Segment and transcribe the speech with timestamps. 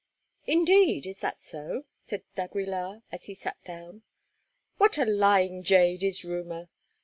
[0.47, 4.01] "Indeed, is that so?" said d'Aguilar as he sat down.
[4.77, 6.69] "What a lying jade is rumour!